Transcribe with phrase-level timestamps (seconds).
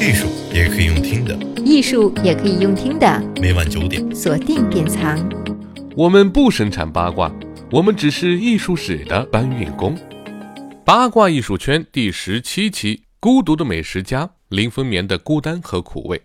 [0.00, 3.22] 艺术也可以用听的，艺术也可以用听的。
[3.40, 5.18] 每晚九点，锁定典藏。
[5.96, 7.32] 我们不生产八卦，
[7.70, 9.96] 我们只是艺术史的搬运工。
[10.84, 16.20] 八卦艺术圈第十七期：孤独的美食家林风眠的孤单和苦味。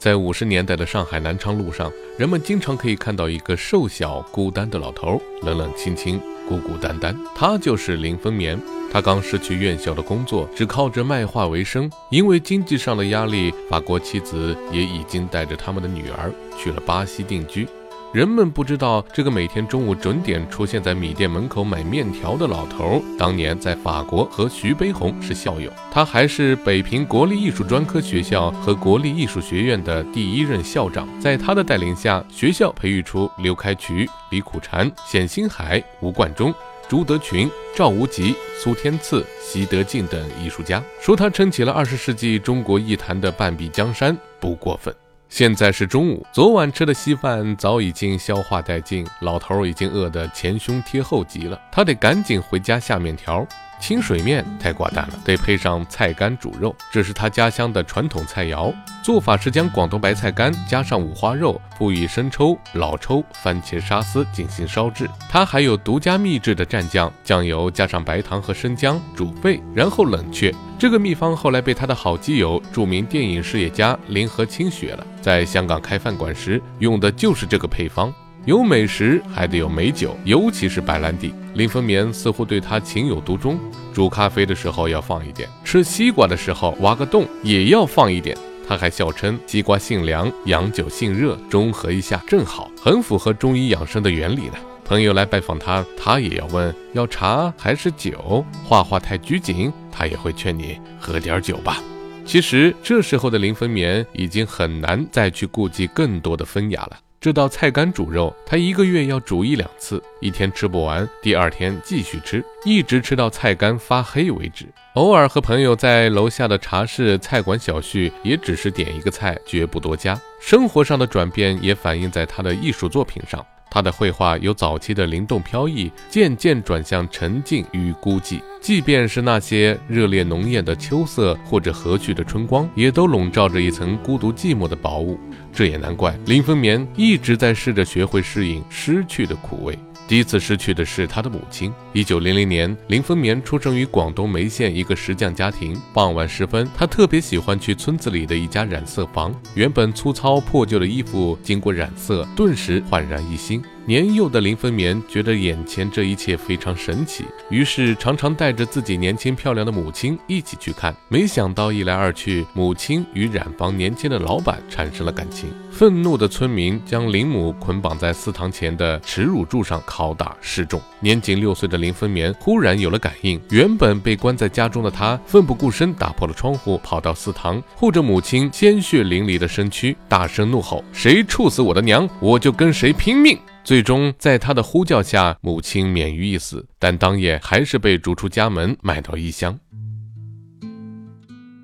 [0.00, 7.14] 在五十年代的上海南昌路上，人们经常可以看到一个瘦小、孤单的老头，冷冷清清、孤孤单单。
[7.34, 8.58] 他就是林风眠。
[8.90, 11.88] 他刚失去院校的工作，只靠着卖画为生。
[12.10, 17.68] 因为经济上的压力，法国妻子也已经带着他们的女儿去了巴西定居。
[18.12, 25.70] 人们不知道，这个每天中午准点出现在米店门口买面条的老头，当年在法国和徐悲鸿是校友。
[25.92, 31.08] 他还是北平国立艺术专科学校和国立艺术学院的第一任校长。
[31.20, 36.52] 在他的带领下，学校培育出刘开渠、李苦禅、冼星海、吴冠中、
[36.88, 44.92] 朱德群、赵无极、苏天赐、习德进等艺术家，说他撑起了二十世纪中国艺坛的半壁江山，不过分。
[45.30, 53.46] 现在是中午，昨晚吃的稀饭早已经消化殆尽，老头已经饿得前胸贴后极了，他得赶紧回家下面条。
[53.80, 58.72] 清水面太寡淡了，得配上菜干煮肉，这是他家乡的传统菜肴。
[59.02, 65.08] 做法是将广东白菜干加上五花肉，赋予生抽、老抽、番茄沙司进行烧制。
[65.28, 70.54] 它还有独家秘制的蘸酱，酱油加上白糖和生姜煮沸，然后冷却。
[70.78, 78.12] 这个秘方后来被他的好基友、著名电影事业家林和清学了，在香港开饭馆时用的就是这个配方。
[78.46, 81.34] 有美食还得有美酒，尤其是白兰地。
[81.54, 83.58] 林风眠似乎对他情有独钟，
[83.92, 88.36] 煮咖啡的时候要放一点，吃西瓜的时候挖个洞也要放一点。
[88.66, 94.54] 他还笑称西瓜性凉，洋酒性热，中和一下正好，很符合中医养生的原理呢。
[94.84, 98.44] 朋友来拜访他，他也要问要茶还是酒。
[98.64, 101.82] 画画太拘谨，他也会劝你喝点酒吧。
[102.24, 106.96] 其实这时候的林风眠已经很难再去顾及更多的风雅了。
[107.20, 114.64] 这道菜干煮肉，他一个月要煮一两次，一天吃不完，第二天继续吃，一直吃到菜干发黑为止。
[114.94, 120.18] 偶尔和朋友在楼下的茶室、菜馆小叙，也只是点一个菜，绝不多加。
[120.40, 123.44] 生活上的转变也反映在他的艺术作品上。
[123.70, 128.40] 他的绘画由早期的灵动飘逸，渐渐转向沉静与孤寂。
[128.60, 135.18] 即便是那些热烈浓艳的秋色，或者和煦的春光，也都笼罩着一层孤独寂寞的薄雾。
[135.52, 139.78] 这也难怪，林风眠一直在试着学会适应失去的苦味。
[140.10, 141.72] 第一次失去的是他的母亲。
[141.92, 145.80] 一九零零年，林风眠出生于广东梅县一个石匠家庭。
[145.94, 149.32] 傍晚时分，他特别喜欢去村子里的一家染色房。
[149.54, 153.62] 原本粗糙破旧的衣服，经过染色，顿时焕然一新。
[153.90, 160.94] 年幼的林风眠觉得眼前这一切非常神奇，于是常常带着自己年轻漂亮的母亲一起去看。
[161.08, 165.50] 没想到一来二去，母亲与染坊年轻的老板产生了感情。
[165.72, 170.80] 愤怒的村民将林母捆绑在祠堂前的耻辱柱上拷打示众。
[171.00, 189.58] 年仅六岁的林风眠忽然有了感应，原本被关在家中的他奋不顾身打破了窗户，跑到祠堂，护着母亲鲜血淋漓的身躯，大声怒吼：“谁处死我的娘，我就跟谁拼命！”最终，在他的呼叫下，母亲免于一死，但当夜还是被逐出家门，卖到异乡。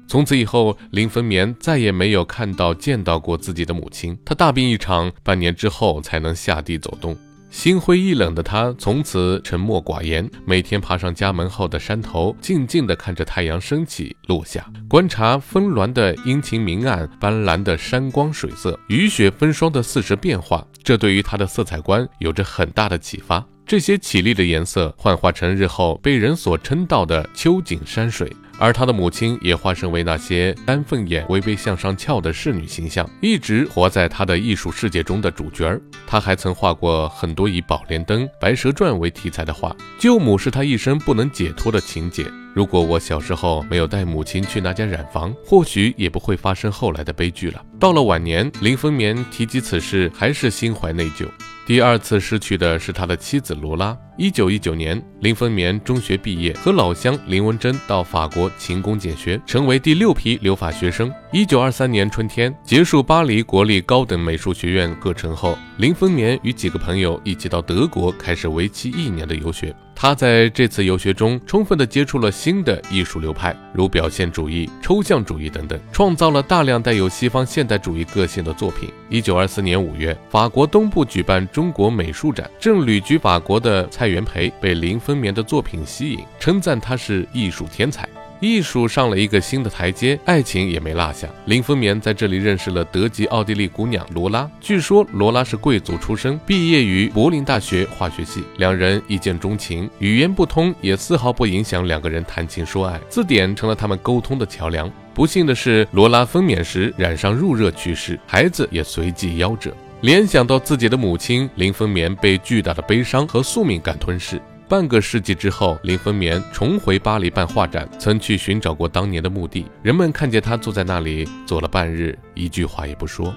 [0.07, 4.17] 从此以后，林分眠再也没有看到、见到过自己的母亲。
[4.25, 7.17] 他大病一场，半年之后才能下地走动。
[7.57, 20.63] 心灰意冷的他，从此沉默寡言，每天爬上家门后的山头，静静地看着太阳升起落下，观察峰峦的阴晴明暗、斑斓的山光水色、雨雪风霜的四时变化。
[20.83, 23.43] 这对于他的色彩观有着很大的启发。
[23.65, 28.31] 这些绮丽的颜色幻化成日后被人所称道的秋景山水。
[28.59, 35.81] 而他的母亲也化身为那些丹凤眼、微微向上翘的侍女形象，一直活在他的艺术世界中的主角儿。
[36.07, 39.77] 他还曾画过很多以《宝莲灯》《白蛇传》为题材的画。
[39.99, 42.25] 舅母是他一生不能解脱的情节。
[42.57, 47.63] 如果我小时候没有带母亲去那家染房，或许也不会发生后来的悲剧了。
[47.79, 51.29] 到了晚年，林风眠提及此事，还是心怀内疚。
[51.67, 53.95] 第二次失去的是他的妻子罗拉。
[54.17, 61.13] 一九一九年，林风眠中学毕业，和老乡林文珍到法国勤工俭学，成为第六批留法学生。
[61.37, 69.77] 一九二三年春天，结束巴黎国立高等美术学院课程后，林风眠与几个朋友一起到德国开始为期一年的游学。
[69.95, 78.89] 他在这次游学中，充分地接触了新的艺术流派，如表现主义、抽象主义等等，创造了大量带有西方现代主义个性的作品。
[79.11, 88.09] 一九二四年五月，法国东部举办中国美术展，正旅居法国的蔡元培被林风眠的作品吸引，称赞他是艺术天才。
[88.41, 91.29] 艺术上了一个新的台阶，爱情也没落下。
[91.47, 104.91] 林风眠在这里认识了德籍奥地利姑娘罗拉，据说罗拉是贵族出身，毕业于柏林大学化学系，两人一见钟情，语言不通也丝毫不影响两个人谈情说爱，字典成了他们沟通的桥梁。
[105.15, 109.75] 不幸的是，罗拉分娩时染上入热去世，孩子也随即夭折。
[110.03, 114.39] 联想到自己的母亲，林风眠被巨大的悲伤和宿命感吞噬。
[114.69, 119.65] 半个世纪之后，林风眠重回巴黎办画展，曾去寻找过当年的墓地。
[119.81, 123.33] 人们看见他坐在那里，坐了半日，一句话也不说。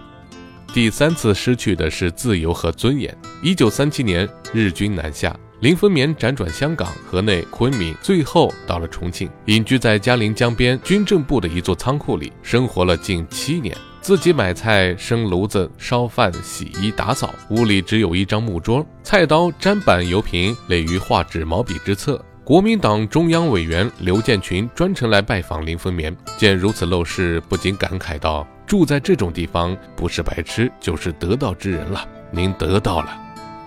[0.74, 3.16] 第三次失去的是自由和尊严。
[3.44, 13.78] 一九三七年，日军南下，林风眠辗转香港、河内、昆明，最后到了重庆，隐居在嘉陵江边军政部的一座仓库里，生活了近七年。
[14.02, 22.24] 自己买菜、生炉子、烧饭、洗衣、打扫，屋里只有一张木桌，菜刀、砧板、油瓶累于画纸、毛笔之侧。
[22.44, 32.04] 国民党中央委员刘建群专程来拜访林风眠，见如此陋室，不禁感慨道：“住在这种地方，不是白痴，就是得道之人了。
[32.32, 33.16] 您得到了。”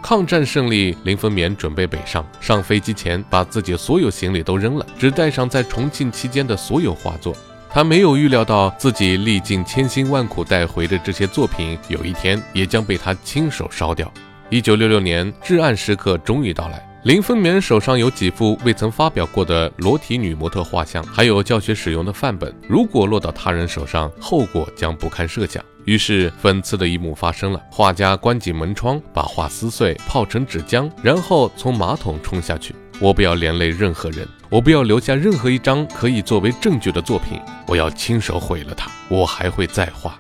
[0.03, 7.37] 抗战胜利，林风眠准备北上，上飞机前把自己所有行李都扔了，只带上在重庆期间的所有画作。
[7.75, 14.13] 他没有预料到自己历尽千辛万苦带回的这些作品，有一天也将被他亲手烧掉。
[14.51, 16.87] 一九六六年，至暗时刻终于到来。
[17.05, 22.55] 林风眠手上有几幅未曾发表过的裸体女模特画像，还有教学使用的范本。
[22.69, 25.65] 如果落到他人手上，后果将不堪设想。
[25.87, 32.75] 于是，讽刺的一幕发生了：画家关紧门窗，把画撕碎，泡成纸浆，然后从马桶冲下去。
[33.03, 34.25] 我不要连累任何人。
[34.49, 38.89] 我不要留下任何一张可以作为证据的作品，我要亲手毁了它。
[39.09, 40.17] 我还会再画。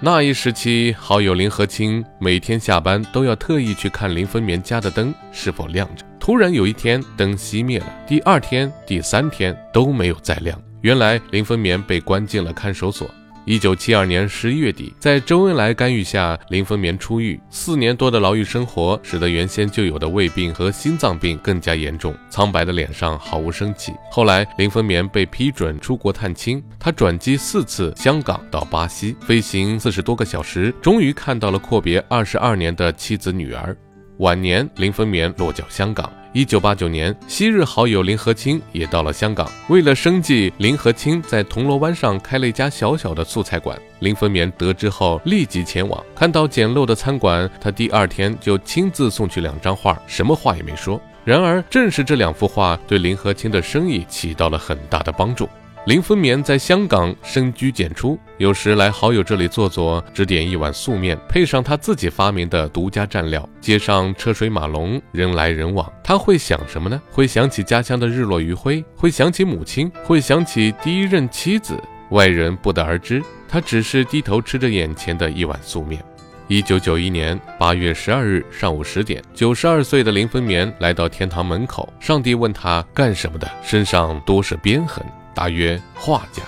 [0.00, 6.04] 那一时期，好友林和清每天下班都要特意去看林风眠家的灯是否亮着。
[6.18, 10.60] 突然有一天，灯熄灭了，第二天、第三天都没有再亮。
[10.80, 13.08] 原来林风眠被关进了看守所。
[13.46, 17.38] 一九七二年十一月底，在周恩来干预下，林风眠出狱。
[17.50, 23.92] 四年多的牢狱生活，使得原先就有的胃病和心脏病更加严重，苍白的脸上毫无生气。
[24.10, 33.76] 后来，林风眠被批准出国探亲，他转机四次，香港到巴西，飞行四十多个小时，终于看到了阔别二十二年的妻子女儿。
[34.20, 36.10] 晚年，林风眠落脚香港。
[36.36, 39.48] 一九八九年，昔日好友林和清也到了香港。
[39.68, 43.80] 为了生计，林和清在铜锣湾上开了一家小小的素菜馆。
[44.00, 46.04] 林风眠得知后，立即前往。
[46.12, 51.00] 看到简陋的餐馆，他第二天就亲自送去两张画，什么话也没说。
[51.24, 55.48] 然而，正是这两幅画，对林和清的生意起到了很大的帮助。
[55.86, 63.46] 林风眠在香港深居简出，有时来好友这里坐坐，只点一碗素面，配上他自己发明的独家蘸料。
[63.60, 66.98] 街上车水马龙，人来人往，他会想什么呢？
[67.10, 71.78] 会想起家乡的日落余晖，会想起母亲，会想起第一任妻子。
[72.08, 76.02] 外人不得而知，他只是低头吃着眼前的一碗素面。
[76.48, 85.04] 一九九一年八月十二日上午十点，九十二岁的林风眠来到天堂门口，上帝问他干什么的，身上多是鞭痕。
[85.34, 86.42] 大约画家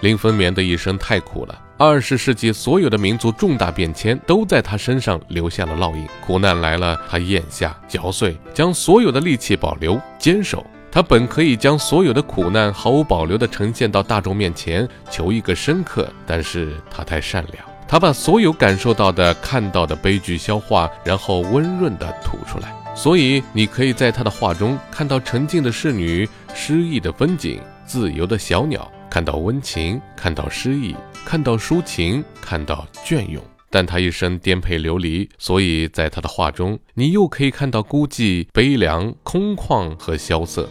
[0.00, 1.58] 林风眠的一生太苦了。
[1.78, 6.06] 二十世纪所有的民族重大变迁都在他身上留下了烙印。
[6.24, 10.64] 苦难来了，他咽下嚼碎，将所有的力气保留坚守。
[10.92, 22.72] 他本可以将所有的苦难毫无保留地呈现到大众面前，求一个深刻，但是他太善良，他把所有感受到的、看到的悲剧消化，然后温润地吐出来。
[22.94, 27.58] 所以你可以在他的画中看到沉静的侍女、诗意的风景。
[27.92, 30.96] 自由的小鸟，看到温情，看到诗意，
[31.26, 33.42] 看到抒情，看到隽永。
[33.68, 40.66] 但他一生颠沛流离，所以在他的画中，你又可以看到孤寂、悲凉、空旷和萧瑟。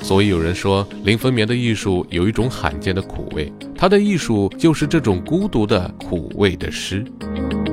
[0.00, 7.04] 所以有人说，林风眠的艺术有一种罕见的苦味，他的艺术就是这种孤独的苦味的诗。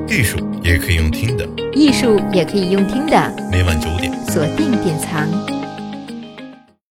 [0.10, 3.32] 艺术也可以用听的，艺术也可以用听的。
[3.52, 5.57] 每晚九点，锁定典藏。